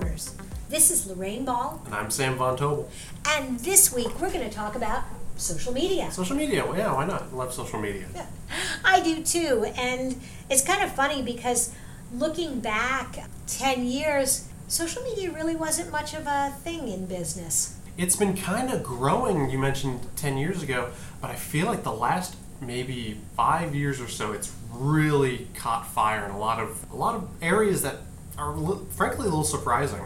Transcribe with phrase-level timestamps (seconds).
[0.00, 0.34] owners.
[0.68, 2.88] This is Lorraine Ball, And I'm Sam Von Tobel.
[3.26, 5.02] and this week we're going to talk about
[5.36, 6.10] social media.
[6.10, 7.22] Social media, well, yeah, why not?
[7.22, 8.06] I love social media.
[8.14, 8.26] Yeah.
[8.84, 10.18] I do too, and
[10.48, 11.74] it's kind of funny because
[12.14, 17.78] looking back 10 years, social media really wasn't much of a thing in business.
[17.98, 20.90] It's been kind of growing, you mentioned 10 years ago,
[21.20, 26.24] but I feel like the last maybe five years or so, it's really caught fire
[26.24, 27.96] in a lot of a lot of areas that
[28.38, 28.54] are
[28.90, 30.04] frankly a little surprising.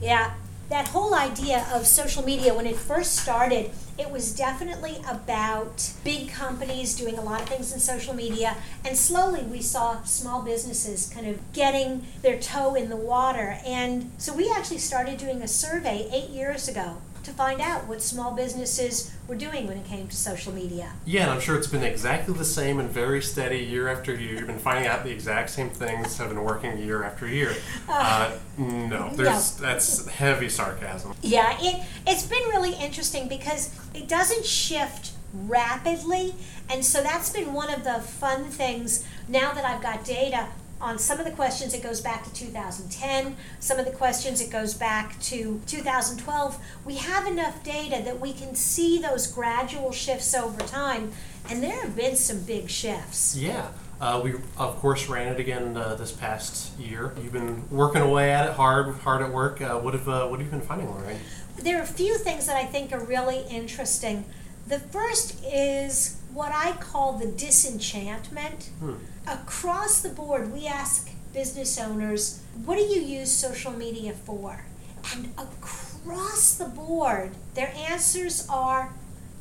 [0.00, 0.34] Yeah,
[0.68, 6.28] that whole idea of social media, when it first started, it was definitely about big
[6.28, 11.08] companies doing a lot of things in social media, and slowly we saw small businesses
[11.14, 13.58] kind of getting their toe in the water.
[13.64, 18.00] And so we actually started doing a survey eight years ago to find out what
[18.00, 20.92] small businesses were doing when it came to social media.
[21.04, 24.34] Yeah, and I'm sure it's been exactly the same and very steady year after year.
[24.34, 27.54] You've been finding out the exact same things have been working year after year.
[27.88, 31.14] Uh, no, there's that's heavy sarcasm.
[31.22, 36.34] Yeah, it it's been really interesting because it doesn't shift rapidly,
[36.68, 39.04] and so that's been one of the fun things.
[39.28, 40.48] Now that I've got data
[40.80, 43.36] on some of the questions, it goes back to 2010.
[43.60, 46.58] Some of the questions, it goes back to 2012.
[46.84, 51.12] We have enough data that we can see those gradual shifts over time,
[51.48, 53.36] and there have been some big shifts.
[53.36, 53.68] Yeah.
[53.98, 57.14] Uh, we of course ran it again uh, this past year.
[57.22, 59.62] You've been working away at it hard, hard at work.
[59.62, 61.18] Uh, what have uh, what have you been finding, Lorraine?
[61.58, 64.24] there are a few things that I think are really interesting.
[64.66, 68.70] The first is what I call the disenchantment.
[68.80, 68.94] Hmm.
[69.26, 74.64] Across the board, we ask business owners, what do you use social media for?
[75.12, 78.92] And across the board, their answers are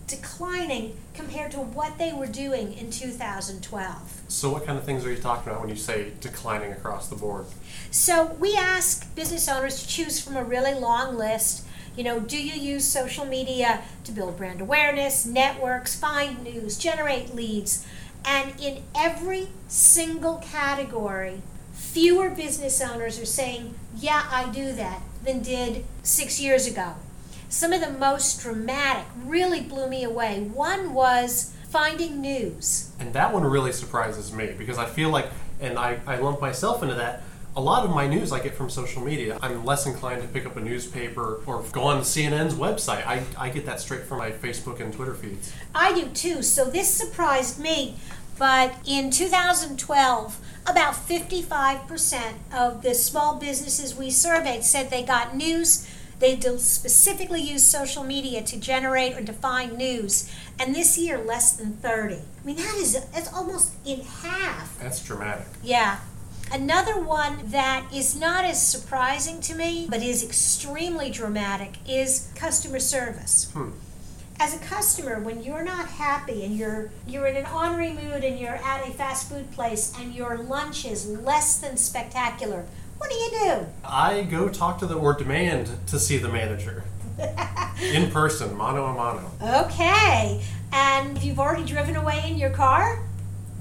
[0.08, 4.22] declining compared to what they were doing in 2012.
[4.28, 7.16] So, what kind of things are you talking about when you say declining across the
[7.16, 7.46] board?
[7.92, 11.66] So we ask business owners to choose from a really long list.
[11.96, 17.34] You know, do you use social media to build brand awareness, networks, find news, generate
[17.34, 17.86] leads?
[18.26, 21.42] And in every single category,
[21.74, 26.96] fewer business owners are saying, yeah, I do that, than did six years ago.
[27.48, 30.42] Some of the most dramatic really blew me away.
[30.42, 32.92] One was finding news.
[33.00, 35.30] And that one really surprises me because I feel like,
[35.62, 37.24] and I, I lump myself into that.
[37.58, 39.40] A lot of my news I get from social media.
[39.42, 43.08] I'm less inclined to pick up a newspaper or go on CNN's website.
[43.08, 45.54] I, I get that straight from my Facebook and Twitter feeds.
[45.74, 46.44] I do too.
[46.44, 47.96] So this surprised me.
[48.38, 55.90] But in 2012, about 55% of the small businesses we surveyed said they got news.
[56.20, 60.30] They specifically used social media to generate or to find news.
[60.60, 62.16] And this year, less than 30.
[62.16, 64.78] I mean, that is that's almost in half.
[64.80, 65.48] That's dramatic.
[65.64, 66.00] Yeah.
[66.52, 72.80] Another one that is not as surprising to me, but is extremely dramatic, is customer
[72.80, 73.52] service.
[73.54, 73.72] Hmm.
[74.40, 78.38] As a customer, when you're not happy and you're you're in an ornery mood and
[78.38, 82.66] you're at a fast food place and your lunch is less than spectacular,
[82.98, 83.66] what do you do?
[83.86, 86.84] I go talk to the or demand to see the manager
[87.82, 89.32] in person, mano a mano.
[89.66, 90.44] Okay.
[90.74, 93.00] And you've already driven away in your car,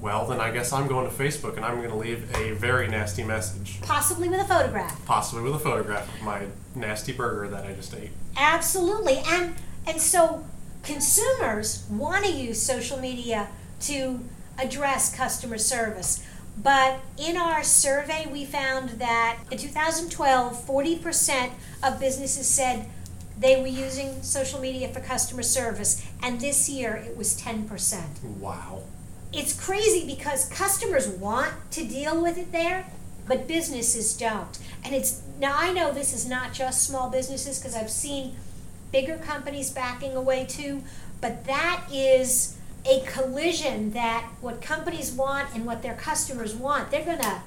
[0.05, 2.87] Well, then I guess I'm going to Facebook and I'm going to leave a very
[2.87, 5.03] nasty message, possibly with a photograph.
[5.03, 6.43] possibly with a photograph of my
[6.75, 8.11] nasty burger that I just ate.
[8.37, 9.23] Absolutely.
[9.25, 9.55] And
[9.87, 10.45] and so
[10.83, 13.47] consumers want to use social media
[13.81, 14.19] to
[14.59, 16.23] address customer service.
[16.55, 21.49] But in our survey, we found that in 2012, 40%
[21.81, 22.85] of businesses said
[23.39, 28.23] they were using social media for customer service, and this year it was 10%.
[28.39, 28.83] Wow.
[29.35, 32.85] It's crazy because customers want to deal with it there,
[33.27, 34.57] but businesses don't.
[34.83, 38.35] And it's now I know this is not just small businesses because I've seen
[38.91, 40.83] bigger companies backing away too,
[41.19, 47.03] but that is a collision that what companies want and what their customers want, they're
[47.03, 47.41] going to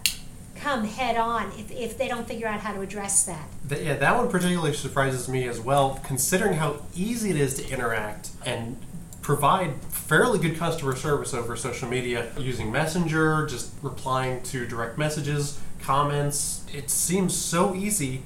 [0.56, 3.48] come head on if, if they don't figure out how to address that.
[3.68, 7.68] Th- yeah, that one particularly surprises me as well, considering how easy it is to
[7.70, 8.76] interact and
[9.28, 15.60] provide fairly good customer service over social media using Messenger, just replying to direct messages,
[15.82, 16.64] comments.
[16.72, 18.22] It seems so easy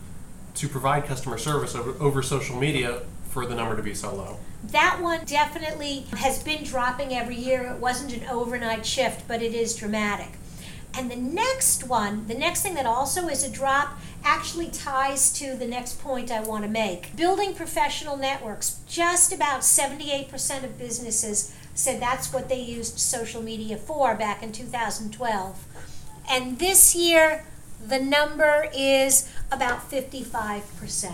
[0.55, 4.39] to provide customer service over, over social media for the number to be so low.
[4.63, 7.73] That one definitely has been dropping every year.
[7.73, 10.31] It wasn't an overnight shift, but it is dramatic.
[10.95, 15.57] And the next one, the next thing that also is a drop, actually ties to
[15.57, 17.17] the next point I want to make.
[17.17, 18.81] Building professional networks.
[18.87, 24.53] Just about 78% of businesses said that's what they used social media for back in
[24.53, 25.67] 2012.
[26.31, 27.45] And this year,
[27.87, 31.13] the number is about 55%.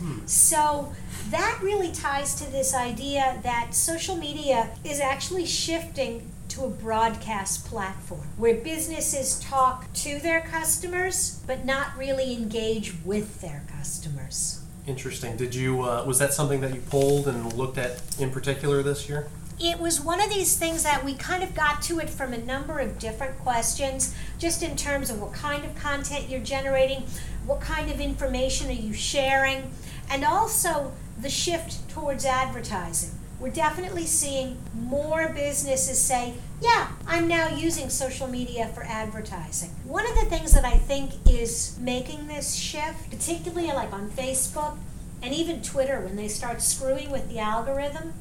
[0.00, 0.26] Hmm.
[0.26, 0.92] So
[1.30, 7.66] that really ties to this idea that social media is actually shifting to a broadcast
[7.66, 14.62] platform where businesses talk to their customers but not really engage with their customers.
[14.86, 15.36] Interesting.
[15.36, 19.08] Did you uh, was that something that you polled and looked at in particular this
[19.08, 19.28] year?
[19.60, 22.38] it was one of these things that we kind of got to it from a
[22.38, 27.02] number of different questions, just in terms of what kind of content you're generating,
[27.44, 29.70] what kind of information are you sharing,
[30.08, 33.10] and also the shift towards advertising.
[33.40, 39.70] We're definitely seeing more businesses say, yeah, I'm now using social media for advertising.
[39.84, 44.76] One of the things that I think is making this shift, particularly like on Facebook
[45.22, 48.12] and even Twitter when they start screwing with the algorithm,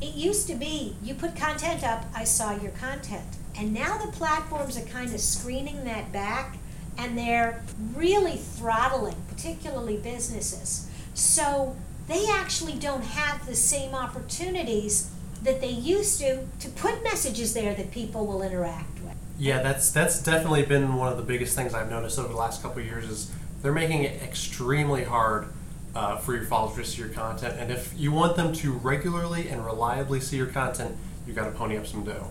[0.00, 3.36] it used to be you put content up, I saw your content.
[3.54, 6.56] And now the platforms are kind of screening that back
[6.96, 7.62] and they're
[7.94, 10.88] really throttling, particularly businesses.
[11.12, 11.76] So
[12.12, 15.10] they actually don't have the same opportunities
[15.42, 19.14] that they used to to put messages there that people will interact with.
[19.38, 22.62] Yeah, that's that's definitely been one of the biggest things I've noticed over the last
[22.62, 23.30] couple years is
[23.62, 25.48] they're making it extremely hard
[25.94, 27.58] uh, for your followers to see your content.
[27.58, 31.52] And if you want them to regularly and reliably see your content, you've got to
[31.52, 32.28] pony up some dough.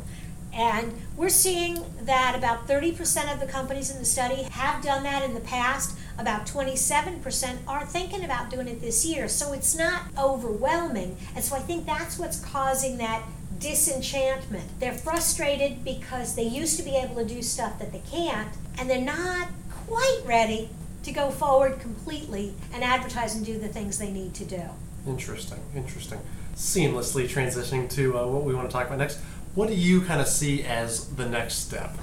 [0.53, 5.23] And we're seeing that about 30% of the companies in the study have done that
[5.23, 5.97] in the past.
[6.17, 9.27] About 27% are thinking about doing it this year.
[9.27, 11.17] So it's not overwhelming.
[11.35, 13.23] And so I think that's what's causing that
[13.59, 14.79] disenchantment.
[14.79, 18.89] They're frustrated because they used to be able to do stuff that they can't, and
[18.89, 19.49] they're not
[19.87, 20.69] quite ready
[21.03, 24.63] to go forward completely and advertise and do the things they need to do.
[25.07, 26.19] Interesting, interesting.
[26.55, 29.19] Seamlessly transitioning to uh, what we want to talk about next.
[29.53, 31.97] What do you kind of see as the next step?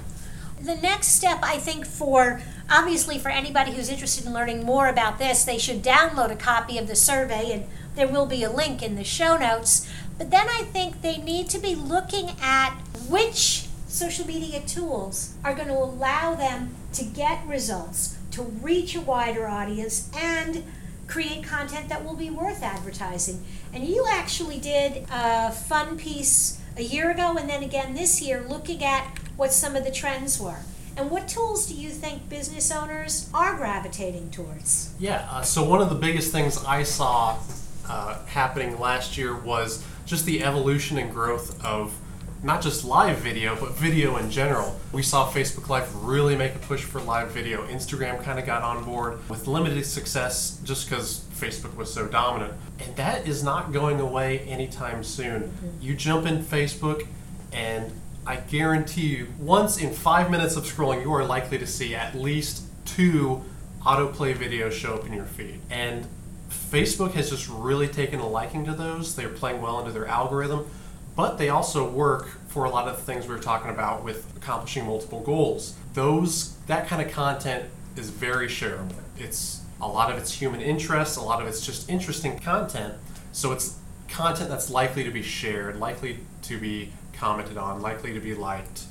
[0.61, 5.17] The next step, I think, for obviously for anybody who's interested in learning more about
[5.17, 7.65] this, they should download a copy of the survey, and
[7.95, 9.89] there will be a link in the show notes.
[10.17, 12.75] But then I think they need to be looking at
[13.07, 19.01] which social media tools are going to allow them to get results to reach a
[19.01, 20.63] wider audience and
[21.07, 23.43] create content that will be worth advertising.
[23.73, 28.45] And you actually did a fun piece a year ago and then again this year
[28.47, 29.05] looking at
[29.35, 30.59] what some of the trends were.
[30.97, 34.93] And what tools do you think business owners are gravitating towards?
[34.99, 37.37] Yeah, uh, so one of the biggest things I saw
[37.87, 41.97] uh, happening last year was just the evolution and growth of
[42.41, 44.79] not just live video, but video in general.
[44.93, 47.65] We saw Facebook Live really make a push for live video.
[47.67, 52.53] Instagram kind of got on board with limited success just because Facebook was so dominant.
[52.79, 55.43] And that is not going away anytime soon.
[55.43, 55.67] Mm-hmm.
[55.81, 57.05] You jump in Facebook,
[57.51, 57.91] and
[58.25, 62.15] I guarantee you, once in five minutes of scrolling, you are likely to see at
[62.15, 63.43] least two
[63.81, 65.59] autoplay videos show up in your feed.
[65.69, 66.07] And
[66.49, 69.15] Facebook has just really taken a liking to those.
[69.15, 70.69] They're playing well into their algorithm
[71.15, 74.35] but they also work for a lot of the things we were talking about with
[74.37, 75.75] accomplishing multiple goals.
[75.93, 78.93] Those that kind of content is very shareable.
[79.17, 82.95] It's a lot of it's human interest, a lot of it's just interesting content.
[83.31, 83.77] So it's
[84.07, 88.85] content that's likely to be shared, likely to be commented on, likely to be liked.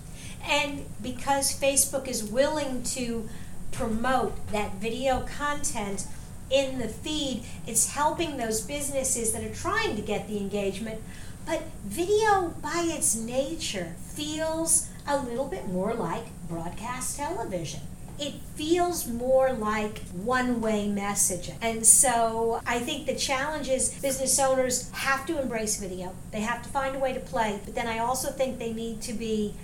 [0.45, 3.29] And because Facebook is willing to
[3.73, 6.07] promote that video content
[6.51, 11.03] in the feed, it's helping those businesses that are trying to get the engagement
[11.49, 17.81] but video, by its nature, feels a little bit more like broadcast television.
[18.19, 21.55] It feels more like one way messaging.
[21.63, 26.15] And so I think the challenge is business owners have to embrace video.
[26.33, 27.61] They have to find a way to play.
[27.65, 29.55] But then I also think they need to be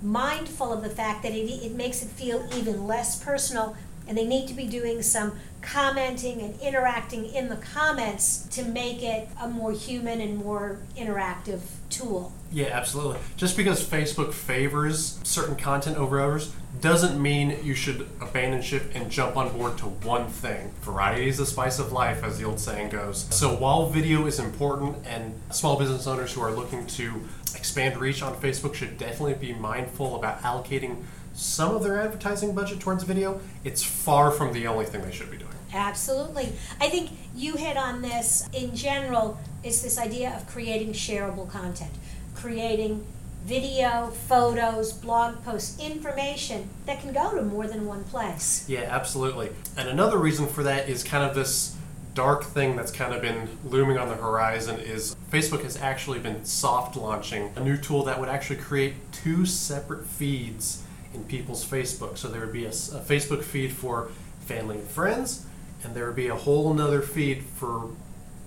[0.00, 4.26] mindful of the fact that it, it makes it feel even less personal and they
[4.26, 9.48] need to be doing some commenting and interacting in the comments to make it a
[9.48, 12.32] more human and more interactive tool.
[12.52, 13.18] Yeah, absolutely.
[13.36, 19.10] Just because Facebook favors certain content over others doesn't mean you should abandon ship and
[19.10, 20.72] jump on board to one thing.
[20.82, 23.26] Variety is the spice of life, as the old saying goes.
[23.34, 27.22] So while video is important and small business owners who are looking to
[27.54, 32.80] expand reach on Facebook should definitely be mindful about allocating some of their advertising budget
[32.80, 35.50] towards video, it's far from the only thing they should be doing.
[35.72, 36.52] Absolutely.
[36.80, 39.38] I think you hit on this in general.
[39.64, 41.90] It's this idea of creating shareable content,
[42.34, 43.04] creating
[43.44, 48.64] video, photos, blog posts, information that can go to more than one place.
[48.68, 49.50] Yeah, absolutely.
[49.76, 51.76] And another reason for that is kind of this
[52.14, 56.44] dark thing that's kind of been looming on the horizon is Facebook has actually been
[56.44, 60.83] soft launching a new tool that would actually create two separate feeds
[61.14, 62.18] in people's Facebook.
[62.18, 65.46] So there would be a, a Facebook feed for family and friends
[65.84, 67.90] and there would be a whole nother feed for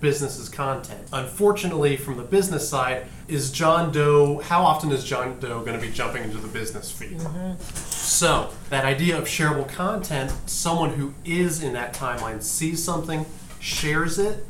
[0.00, 1.08] business's content.
[1.12, 5.84] Unfortunately, from the business side, is John Doe, how often is John Doe going to
[5.84, 7.18] be jumping into the business feed?
[7.18, 7.60] Mm-hmm.
[7.74, 13.26] So, that idea of shareable content, someone who is in that timeline sees something,
[13.60, 14.44] shares it,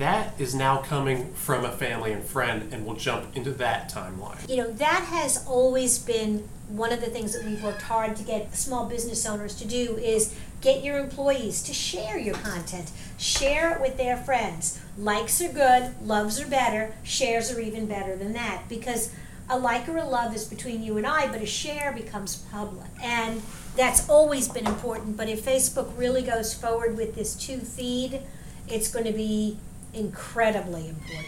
[0.00, 4.48] that is now coming from a family and friend and we'll jump into that timeline.
[4.48, 8.22] You know, that has always been one of the things that we've worked hard to
[8.22, 12.90] get small business owners to do is get your employees to share your content.
[13.18, 14.80] Share it with their friends.
[14.96, 19.12] Likes are good, loves are better, shares are even better than that because
[19.50, 22.88] a like or a love is between you and I, but a share becomes public.
[23.02, 23.42] And
[23.76, 28.22] that's always been important, but if Facebook really goes forward with this two feed,
[28.68, 29.58] it's going to be
[29.94, 31.26] incredibly important.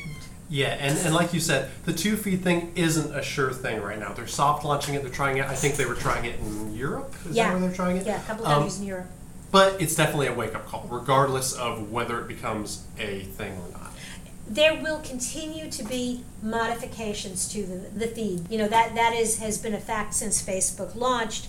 [0.48, 3.98] Yeah, and, and like you said, the two feed thing isn't a sure thing right
[3.98, 4.12] now.
[4.12, 5.46] They're soft launching it, they're trying it.
[5.46, 7.14] I think they were trying it in Europe.
[7.28, 7.48] Is Yeah.
[7.48, 8.06] that where they're trying it?
[8.06, 9.06] Yeah, a couple of Um, in Europe.
[9.50, 13.72] But it's definitely a wake up call, regardless of whether it becomes a thing or
[13.72, 13.78] not.
[14.46, 18.50] there will continue to be modifications to the, the feed.
[18.50, 21.48] You know, that, that is, has been a fact since Facebook launched.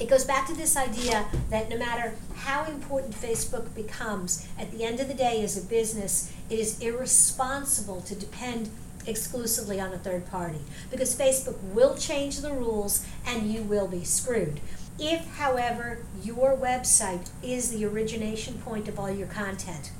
[0.00, 4.84] It goes back to this idea that no matter how important Facebook becomes, at the
[4.84, 8.70] end of the day, as a business, it is irresponsible to depend
[9.06, 10.60] exclusively on a third party
[10.90, 14.60] because Facebook will change the rules and you will be screwed.
[14.98, 19.90] If, however, your website is the origination point of all your content,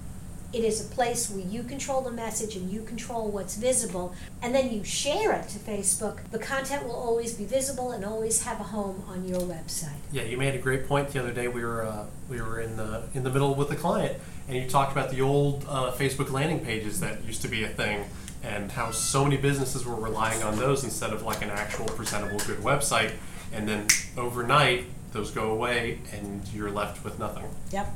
[0.54, 4.54] it is a place where you control the message and you control what's visible, and
[4.54, 6.20] then you share it to Facebook.
[6.30, 9.98] The content will always be visible and always have a home on your website.
[10.12, 11.48] Yeah, you made a great point the other day.
[11.48, 14.68] We were uh, we were in the in the middle with a client, and you
[14.68, 18.04] talked about the old uh, Facebook landing pages that used to be a thing,
[18.44, 22.38] and how so many businesses were relying on those instead of like an actual presentable
[22.46, 23.12] good website.
[23.52, 27.44] And then overnight, those go away, and you're left with nothing.
[27.70, 27.92] Yep.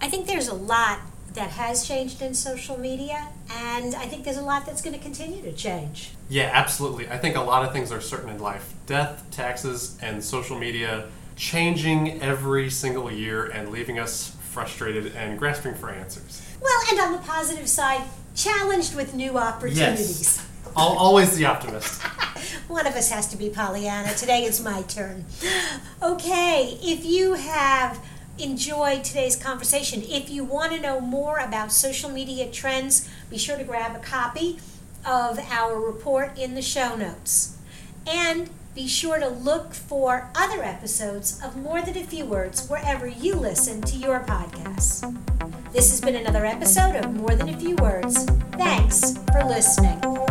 [0.00, 1.00] I think there's a lot
[1.36, 5.02] that has changed in social media, and I think there's a lot that's going to
[5.02, 6.10] continue to change.
[6.28, 7.08] Yeah, absolutely.
[7.08, 11.06] I think a lot of things are certain in life death, taxes, and social media
[11.36, 16.42] changing every single year and leaving us frustrated and grasping for answers.
[16.60, 18.02] Well, and on the positive side,
[18.34, 20.42] challenged with new opportunities.
[20.76, 22.02] Al always the optimist.
[22.68, 24.14] One of us has to be Pollyanna.
[24.14, 25.24] Today it's my turn.
[26.02, 27.98] Okay, if you have
[28.38, 33.56] enjoyed today's conversation, if you want to know more about social media trends, be sure
[33.56, 34.58] to grab a copy
[35.06, 37.56] of our report in the show notes.
[38.06, 43.06] And be sure to look for other episodes of More Than a Few Words wherever
[43.06, 45.00] you listen to your podcasts.
[45.72, 48.24] This has been another episode of More Than a Few Words.
[48.52, 50.25] Thanks for listening.